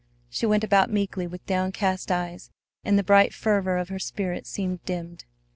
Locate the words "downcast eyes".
1.45-2.49